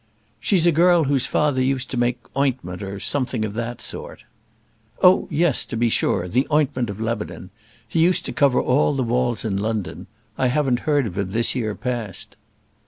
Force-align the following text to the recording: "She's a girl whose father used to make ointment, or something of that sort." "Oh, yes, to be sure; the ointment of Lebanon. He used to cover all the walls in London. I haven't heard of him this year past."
"She's 0.39 0.65
a 0.65 0.71
girl 0.71 1.03
whose 1.03 1.27
father 1.27 1.61
used 1.61 1.91
to 1.91 1.95
make 1.97 2.17
ointment, 2.35 2.81
or 2.81 2.99
something 2.99 3.45
of 3.45 3.53
that 3.53 3.83
sort." 3.83 4.23
"Oh, 5.03 5.27
yes, 5.29 5.63
to 5.65 5.77
be 5.77 5.89
sure; 5.89 6.27
the 6.27 6.47
ointment 6.51 6.89
of 6.89 6.99
Lebanon. 6.99 7.51
He 7.87 7.99
used 7.99 8.25
to 8.25 8.33
cover 8.33 8.59
all 8.59 8.93
the 8.95 9.03
walls 9.03 9.45
in 9.45 9.57
London. 9.57 10.07
I 10.39 10.47
haven't 10.47 10.79
heard 10.89 11.05
of 11.05 11.19
him 11.19 11.29
this 11.29 11.53
year 11.53 11.75
past." 11.75 12.35